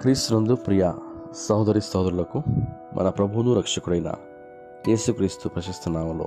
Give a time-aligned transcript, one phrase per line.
[0.00, 0.92] క్రీస్తునందు ప్రియ
[1.34, 2.42] సహోదరి సహోదరులకు
[2.94, 4.14] మన ప్రభువును రక్షకుడైన
[4.88, 6.26] యేసుక్రీస్తు ప్రశస్త నామలో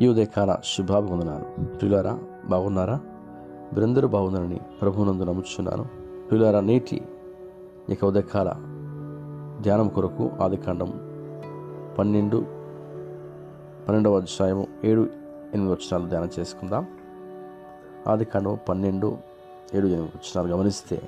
[0.00, 1.64] ఈ ఉదయకాల శుభాభివందనాలు.
[1.64, 3.00] ప్రియులారా బాగున్నారా?
[3.72, 5.84] మీరందరూ బాగున్నారని ప్రభువునందు నమ్ముచున్నాను.
[6.28, 7.02] ప్రియులారా నేటి
[7.88, 8.48] ఇక ఉదయకాల
[9.62, 10.90] ధ్యానం కొరకు ఆదికాండం
[11.98, 12.36] పన్నెండు
[13.88, 15.08] పన్నెండవ అధ్యాయము ఏడు
[15.54, 16.86] ఎనిమిది వచ్చినాలు ధ్యానం చేసుకుందాం.
[18.08, 19.16] ఆదికాండం పన్నెండు
[19.74, 21.02] ఏడు ఎనిమిది వచ్చినాలు గమనిస్తే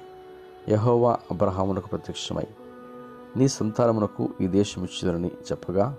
[0.68, 2.46] యహోవా అబ్రహామునకు ప్రత్యక్షమై
[3.36, 5.96] నీ సంతానమునకు ఈ దేశం ఇచ్చిదని చెప్పగా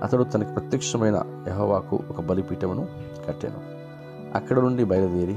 [0.00, 2.88] అతడు తనకు ప్రత్యక్షమైన యహోవాకు ఒక బలిపీఠమును
[3.28, 3.60] కట్టాను.
[4.34, 5.36] అక్కడ నుండి బయలుదేరి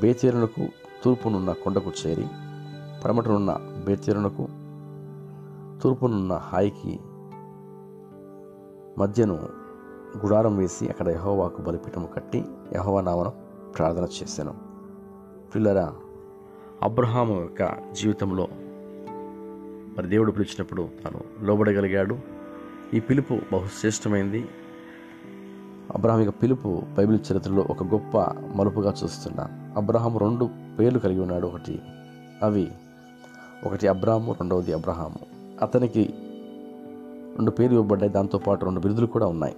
[0.00, 0.64] బేతీరునకు
[1.04, 2.26] తూర్పునున్న కొండకు చేరి
[3.04, 3.52] పడమటనున్న
[3.86, 4.44] బేతీరునకు
[5.82, 7.00] తూర్పునున్న హాయికి
[8.98, 9.34] మధ్యను
[10.26, 13.32] గుడారం వేసి అక్కడ యహోవాకు బలిపీఠము కట్టి యహోవా నామను
[13.76, 14.54] ప్రార్థన చేశాను
[15.54, 15.86] పిల్లరా
[16.82, 18.48] అబ్రహాము యొక్క జీవితంలో
[19.98, 22.18] మరి దేవుడు పిలిచినప్పుడు తాను లోబడగలిగాడు.
[22.94, 24.48] ఈ పిలుపు బహుశ్రేష్టమైంది
[25.94, 28.18] అబ్రహాం యొక్క పిలుపు బైబిల్ చరిత్రలో ఒక గొప్ప
[28.56, 29.48] మలుపుగా చూస్తున్నా.
[29.76, 31.46] అబ్రహాం రెండు పేర్లు కలిగి ఉన్నాడు.
[31.46, 31.80] ఒకటి
[32.42, 32.72] అవి
[33.64, 35.18] ఒకటి అబ్రాహము రెండవది అబ్రహాము.
[35.62, 36.14] అతనికి
[37.36, 38.12] రెండు పేర్లు ఇవ్వబడ్డాయి.
[38.12, 39.56] దాంతోపాటు రెండు బిరుదులు కూడా ఉన్నాయి.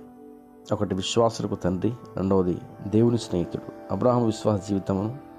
[0.73, 3.93] ఒకటి విశ్వాసులకు తండ్రి రెండవది దేవుని స్నేహితుడు.
[3.93, 5.34] అబ్రహాం విశ్వాస జీవితమును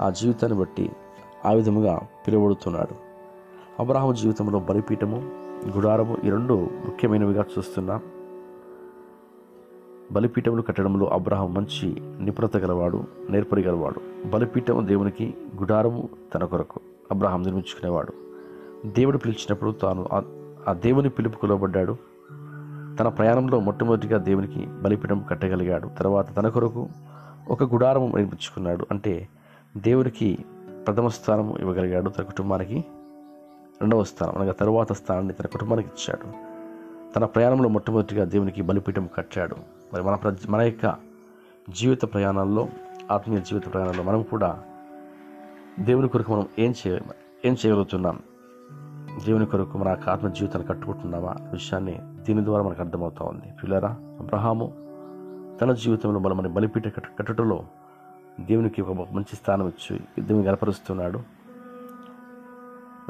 [0.00, 0.92] ఆ జీవితాన్ని బట్టి
[1.46, 2.94] ఆ విధముగా పిలువడుతున్నాడు
[3.82, 5.16] అబ్రాహం జీవితంలో బలిపీఠము
[5.76, 8.00] గుడారము ఈ రెండు ముఖ్యమైనవిగా చూస్తున్నాం.
[10.12, 14.28] బలిపీఠములు కట్టడంలో అబ్రాహం మంచి నిపుణత గలవాడు నేర్పరి గలవాడు.
[14.28, 18.12] బలిపీఠము దేవునికి గుడారము తన కొరకు అబ్రహాం నిర్మించుకునేవాడు.
[18.86, 21.96] దేవుడు పిలిచినప్పుడు తాను ఆ- దేవుని పిలుపు లోబడ్డాడు.
[23.00, 25.88] తన ప్రయాణంలో మొట్టమొదటిగా దేవునికి బలిపీఠం కట్టగలిగాడు.
[25.88, 26.88] తర్వాత తన కొరకు
[27.48, 28.86] ఒక గుడారము నిర్మించుకున్నాడు.
[28.90, 29.28] అంటే
[29.76, 30.38] దేవునికి
[30.86, 32.84] ప్రథమ స్థానం ఇవ్వగలిగాడు తన కుటుంబానికి.
[33.80, 36.32] రెండవ స్థానం అనగా తరువాత స్థానాన్ని తన కుటుంబానికి ఇచ్చాడు.
[37.14, 39.56] తన ప్రయాణంలో మొట్టమొదటిగా దేవునికి బలిపీఠం కట్టాడు.
[39.94, 40.96] మరి మన ప్ర- మన యొక్క
[41.70, 42.68] జీవిత ప్రయాణాల్లో
[43.10, 44.62] ఆత్మీయ జీవిత ప్రయాణంలో మనం కూడా
[45.80, 46.98] దేవుని కొరకు మనం ఏం చేయ
[47.44, 48.18] ఏం చేయగలుగుతున్నాం?
[49.26, 51.36] దేవుని కొరకు మన యొక్క ఆత్మ జీవితాన్ని కట్టుకుంటున్నామా?
[51.52, 53.52] విషయాన్ని దీని ద్వారా మనకు అర్థమవుతా ఉంది.
[53.62, 54.72] పిల్లరా అబ్రహాము
[55.60, 57.64] తన జీవితంలో మనం మన బలిపీఠ కట్ట కట్టడంలో
[58.40, 61.20] దేవునికి ఒక మంచి స్థానం ఇచ్చి దేవుని గనపరుస్తున్నాడు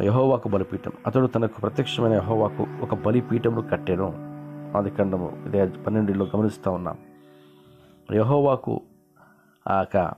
[0.02, 0.92] యహోవాకు బలిపీఠం.
[1.06, 4.34] అతడు తనకు ప్రత్యక్షమైన యహోవాకు ఒక బలిపీఠమును కట్టాను.
[4.78, 6.98] ఆది ఖండము ఇదే పన్నెండులో గమనిస్తూ ఉన్నాం.
[8.12, 8.80] యహోవాకు
[9.68, 10.14] ఆ యొక్క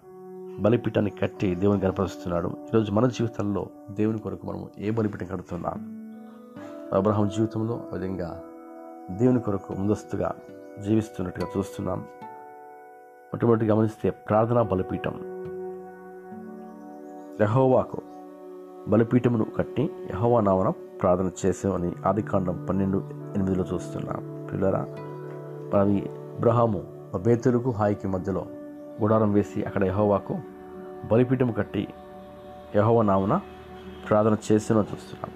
[0.58, 2.48] బలిపీఠాన్ని కట్టి దేవుని కనపరుస్తున్నాడు.
[2.48, 5.96] ఈరోజు మన జీవితంలో దేవుని కొరకు మనం ఏ బలిపీఠం కడుతున్నాం?
[6.94, 8.42] అబ్రహం జీవితంలో విధంగా
[9.10, 10.34] దేవుని కొరకు ముందస్తుగా
[10.86, 12.04] జీవిస్తున్నట్టుగా చూస్తున్నాం.
[13.26, 15.14] మొట్టమొదటి గమనిస్తే ప్రార్థనా బలిపీఠం.
[17.40, 18.02] యహోవాకు
[18.88, 24.48] బలిపీఠమును కట్టి యహోవా నామన ప్రార్థన చేసామని ఆదికాండం పన్నెండు ఎనిమిదిలో చూస్తున్నాం.
[24.52, 24.86] పిల్లరా
[25.74, 26.82] మరి అబ్రహాము
[27.24, 28.46] బేతులకు హాయికి మధ్యలో
[29.02, 30.38] గుడారం వేసి అక్కడ యహోవాకు
[31.12, 31.88] బలిపీఠం కట్టి
[32.76, 33.40] యహోవ నామన
[34.08, 35.30] ప్రార్థన చేసిన చూస్తున్నాం.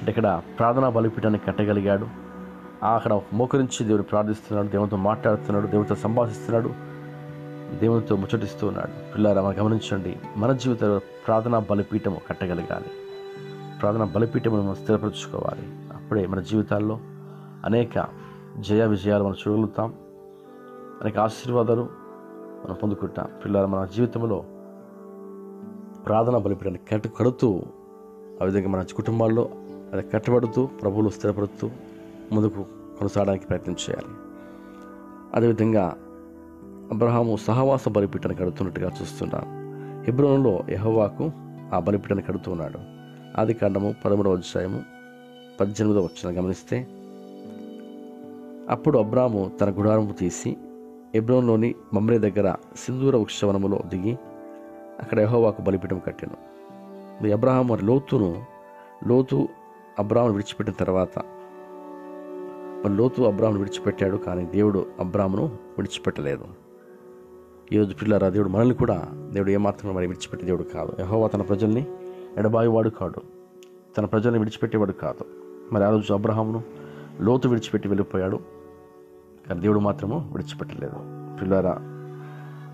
[0.00, 2.06] అంటే ఇక్కడ ప్రార్థనా బలిపీఠాన్ని కట్టగలిగాడు.
[2.84, 6.89] అక్కడ మోకరించి దేవుడు ప్రార్థిస్తున్నాడు దేవునితో మాట్లాడుతున్నాడు దేవునితో సంభాషిస్తున్నాడు.
[7.78, 12.84] దేవునితో ముచ్చటిస్తూ ఉన్నాడు పిల్లారా మనం గమనించండి మన జీవితంలో ప్రార్థనా బలిపీఠము కట్టగలగాలి.
[13.80, 15.66] ప్రార్థనా బలిపీఠమును మనం స్థిరపరచుకోవాలి.
[15.96, 17.00] అప్పుడే మన జీవితాల్లో
[17.64, 18.06] అనేక
[18.58, 19.94] జయ విజయాలు మనం చూడగలుగుతాం.
[21.02, 21.88] అనేక ఆశీర్వాదాలు
[22.64, 23.26] మనం పొందుకుంటాం.
[23.44, 24.44] పిల్లలు మన జీవితంలో
[26.06, 27.62] ప్రార్థనా బలిపీఠాన్ని కట్టు కడుతూ
[28.42, 29.50] ఆ విధంగా మన కుటుంబాల్లో
[29.92, 31.70] అది కట్టబడుతూ ప్రభువులు స్థిరపడుతూ
[32.32, 32.62] ముందుకు
[32.98, 34.14] కొనసాగడానికి ప్రయత్నం చేయాలి.
[35.34, 35.96] అదేవిధంగా
[36.90, 39.44] అబ్రహాము సహవాస బలిపీఠను కడుతున్నట్టుగా చూస్తున్నాం.
[40.02, 41.30] హిబ్రోన్లో యహోవాకు
[41.74, 42.78] ఆ బలిపీఠను కడుతున్నాడు.
[43.40, 44.82] ఆది కాండము పదమూడవ అధ్యాయము
[45.60, 46.86] పద్దెనిమిదవ వచ్చిన గమనిస్తే
[48.70, 50.56] అప్పుడు అబ్రాము తన గుడారము తీసి
[51.14, 54.18] హెబ్రోన్లోని మమ్రే దగ్గర సింధూర వృక్షవనములో దిగి
[55.00, 56.36] అక్కడ యహోవాకు బలిపీఠం కట్టాను.
[57.22, 58.42] మరి అబ్రహాం మరి లోతును
[59.06, 59.48] లోతు
[59.98, 61.18] అబ్రామును విడిచిపెట్టిన తర్వాత
[62.84, 66.59] మరి లోతు అబ్రాహ్ను విడిచిపెట్టాడు కానీ దేవుడు అబ్రాహ్ను విడిచిపెట్టలేదు.
[67.72, 70.92] ఈరోజు పిల్లరా దేవుడు మనల్ని కూడా దేవుడు ఏమాత్రం మరి విడిచిపెట్టే దేవుడు కాదు.
[71.00, 71.86] యహోవా తన ప్రజల్ని
[72.38, 73.22] ఎడబాయివాడు కాడు.
[73.98, 75.24] తన ప్రజల్ని విడిచిపెట్టేవాడు కాదు.
[75.72, 76.62] మరి ఆ రోజు అబ్రహామును
[77.20, 78.40] లోతు విడిచిపెట్టి వెళ్ళిపోయాడు.
[79.48, 80.94] కానీ దేవుడు మాత్రము విడిచిపెట్టలేదు.
[81.40, 81.78] పిల్లరా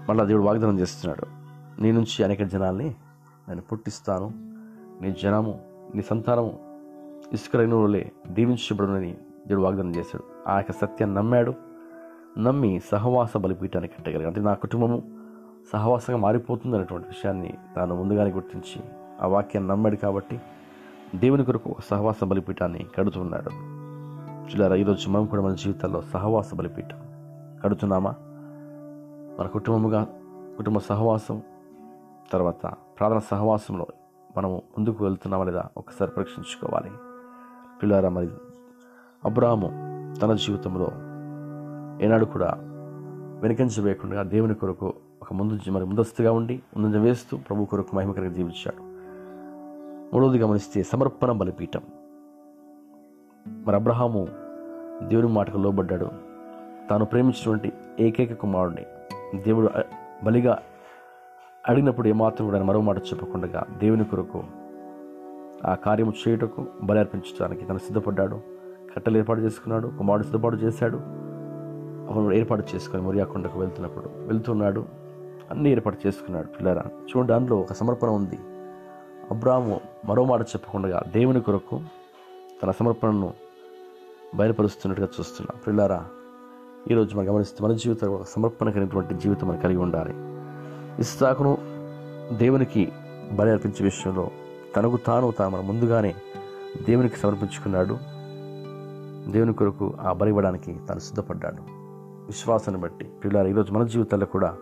[0.09, 1.27] మళ్ళీ దేవుడు వాగ్దానం చేస్తున్నాడు.
[1.83, 2.95] నీ నుంచి అనేక జనాల్ని
[3.49, 4.31] నేను పుట్టిస్తాను.
[5.03, 5.61] నీ జనము
[5.95, 6.59] నీ సంతానము
[7.33, 9.17] ఇసుకరైన వాళ్ళే దీవించబడునని
[9.49, 10.51] దేవుడు వాగ్దానం చేశాడు.
[10.51, 11.66] ఆ యొక్క సత్యాన్ని నమ్మాడు.
[12.39, 15.03] నమ్మి సహవాస బలిపీఠాన్ని కట్టగలిగాడు అంటే నా కుటుంబము
[15.73, 18.83] సహవాసంగా మారిపోతుంది అనేటువంటి విషయాన్ని తాను ముందుగానే గుర్తించి
[19.23, 20.41] ఆ వాక్యాన్ని నమ్మాడు కాబట్టి
[21.15, 23.51] దేవుని కొరకు ఒక సహవాస బలిపీఠాన్ని కడుతున్నాడు.
[24.51, 26.99] చూడారా ఈరోజు మనం కూడా మన జీవితాల్లో సహవాస బలిపీఠం
[27.65, 28.15] కడుతున్నామా?
[29.41, 30.07] మన కుటుంబముగా
[30.57, 31.43] కుటుంబ సహవాసం
[32.33, 32.67] తర్వాత
[32.99, 33.87] ప్రార్థన సహవాసంలో
[34.37, 36.91] మనము ముందుకు వెళ్తున్నామా లేదా ఒకసారి పరీక్షించుకోవాలి.
[37.83, 38.29] పిల్లారా మరి
[39.25, 39.67] అబ్రాహము
[40.23, 40.89] తన జీవితంలో
[42.01, 42.55] ఏనాడు కూడా
[43.43, 48.83] వెనుకంచి వేయకుండా దేవుని కొరకు ఒక ముందు మరి ముందస్తుగా ఉండి ముందంజ వేస్తూ ప్రభు కొరకు మహిమకరంగా జీవించాడు.
[50.15, 51.81] మూడవది గమనిస్తే సమర్పణ బలిపీఠం.
[53.49, 54.29] మరి అబ్రహాము
[55.03, 56.09] దేవుని మాటకు లోబడ్డాడు.
[56.91, 58.85] తాను ప్రేమించినటువంటి ఏకైక కుమారుడిని
[59.43, 59.71] దేవుడు
[60.25, 60.59] బలిగా
[61.69, 64.45] అడిగినప్పుడు ఏమాత్రం కూడా మరో మాట చెప్పకుండా దేవుని కొరకు
[65.65, 68.41] ఆ కార్యము చేయుటకు బలి అర్పించడానికి తను సిద్ధపడ్డాడు.
[68.97, 71.01] కట్టెలు ఏర్పాటు చేసుకున్నాడు కుమారుడు సిద్ధపాటు చేశాడు.
[72.09, 74.11] అప్పుడు ఏర్పాటు చేసుకొని మురియాకొండకు వెళ్తున్నప్పుడు.
[74.17, 74.85] వెళ్తున్నాడు
[75.51, 76.83] అన్నీ ఏర్పాటు చేసుకున్నాడు పిల్లరా.
[76.83, 78.39] చూడండి దాంట్లో ఒక సమర్పణ ఉంది.
[79.31, 81.81] అబ్రాము మరో మాట చెప్పకుండా దేవుని కొరకు
[82.63, 83.33] తన సమర్పణను
[84.35, 85.61] బయలుపరుస్తున్నట్టుగా చూస్తున్నాం.
[85.67, 86.07] పిల్లారా
[86.91, 90.15] ఈరోజు మనం గమనిస్తే మన జీవితంలో ఒక సమర్పణ కలిగినటువంటి జీవితం మనం కలిగి ఉండాలి.
[91.01, 91.59] ఇస్సాకును
[92.37, 92.93] దేవునికి
[93.33, 94.31] బలి అర్పించే విషయంలో
[94.77, 96.15] తనకు తాను తాను మన ముందుగానే
[96.87, 97.99] దేవునికి సమర్పించుకున్నాడు.
[99.33, 101.76] దేవుని కొరకు ఆ బలి ఇవ్వడానికి తాను సిద్ధపడ్డాడు.
[102.27, 103.05] విశ్వాసాన్ని బట్టి.
[103.25, 104.57] పిల్లలు ఈరోజు మన జీవితాల్లో కూడా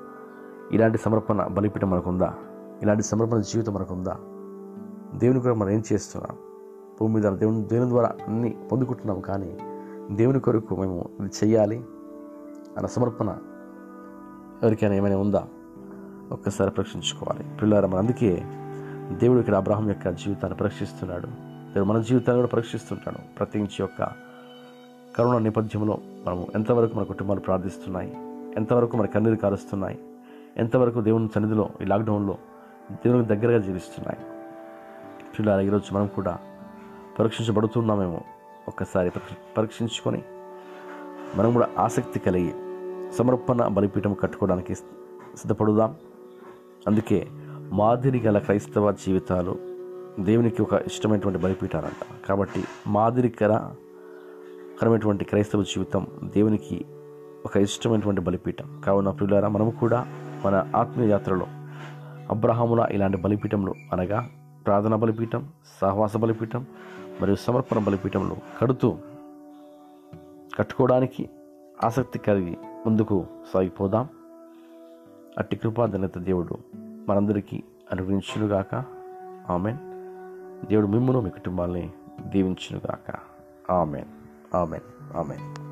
[0.73, 2.35] ఇలాంటి సమర్పణ బలిపీఠం మనకుందా?
[2.83, 4.17] ఇలాంటి సమర్పణ జీవితం మనకుందా?
[5.19, 6.37] దేవుని కొరకు మనం ఏం చేస్తున్నాం?
[7.01, 9.59] భూమి మీద దేవుని దేవుని ద్వారా అన్ని పొందుకుంటున్నాం కానీ
[10.17, 11.77] దేవుని కొరకు మేము ఇది చేయాలి
[12.77, 13.37] అన్న సమర్పణ
[14.63, 15.47] ఎవరికైనా ఏమైనా ఉందా?
[16.33, 17.57] ఒక్కసారి పరీక్షించుకోవాలి.
[17.63, 18.43] పిల్లలు మన అందుకే
[19.13, 21.27] దేవుడు ఇక్కడ అబ్రాహం యొక్క జీవితాన్ని పరీక్షిస్తున్నాడు.
[21.75, 23.37] దేవుడు మన జీవితాన్ని కూడా పరీక్షిస్తుంటాడు.
[23.37, 24.13] ప్రత్యేకించి యొక్క
[25.17, 28.15] కరోనా నేపథ్యంలో మనము ఎంతవరకు మన కుటుంబాలు ప్రార్థిస్తున్నాయి?
[28.57, 29.99] ఎంతవరకు మన కన్నీరు కారుస్తున్నాయి?
[30.57, 32.39] ఎంతవరకు దేవుని సన్నిధిలో ఈ లాక్డౌన్లో
[32.93, 34.19] దేవునికి దగ్గరగా జీవిస్తున్నాయి?
[35.39, 36.39] పిల్లల ఈరోజు మనం కూడా
[37.19, 38.21] పరీక్షించబడుతున్నామేమో
[38.69, 40.23] ఒక్కసారి పరీక్ష- పరీక్షించుకొని
[41.37, 42.55] మనం కూడా ఆసక్తి కలిగి
[43.13, 45.95] సమర్పణ బలిపీఠం కట్టుకోవడానికి సిద్ధపడుదాం.
[46.87, 47.27] అందుకే
[47.73, 49.59] మాదిరి గల క్రైస్తవ జీవితాలు
[50.21, 52.27] దేవునికి ఒక ఇష్టమైనటువంటి బలిపీఠాలంట.
[52.29, 53.71] కాబట్టి మాదిరికర
[54.81, 56.85] కరమైనటువంటి క్రైస్తవ జీవితం దేవునికి
[57.45, 58.83] ఒక ఇష్టమైనటువంటి బలిపీఠం.
[58.85, 60.05] కావున ప్రియులారా మనము కూడా
[60.45, 61.47] మన ఆత్మీయ యాత్రలో
[62.31, 64.31] అబ్రహాముల ఇలాంటి బలిపీఠంలో అనగా
[64.67, 65.49] ప్రార్థన బలిపీఠం
[65.81, 66.67] సహవాస బలిపీఠం
[67.21, 68.97] మరియు సమర్పణ బలిపీఠంలో కడుతూ
[70.59, 71.31] కట్టుకోవడానికి
[71.85, 72.57] ఆసక్తి కలిగి
[72.87, 74.09] ముందుకు సాగిపోదాం.
[75.39, 76.59] అట్టి కృపాధన్యత దేవుడు
[77.09, 77.63] మనందరికీ
[77.93, 78.85] అనుగ్రహించునుగాక.
[79.51, 79.79] ఆమెన్.
[80.69, 81.91] దేవుడు మిమ్మను మీ కుటుంబాల్ని
[82.27, 83.17] దీవించునుగాక.
[83.73, 84.24] ఆమెన్.
[84.55, 85.64] Amen amen